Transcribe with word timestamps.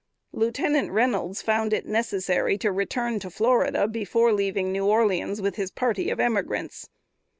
Lieutenant 0.31 0.89
Reynolds 0.89 1.43
found 1.43 1.73
it 1.73 1.85
necessary 1.85 2.57
to 2.57 2.71
return 2.71 3.19
to 3.19 3.29
Florida 3.29 3.87
before 3.87 4.33
leaving 4.33 4.71
New 4.71 4.87
Orleans 4.87 5.43
with 5.43 5.57
his 5.57 5.69
party 5.69 6.09
of 6.09 6.19
Emigrants. 6.19 6.89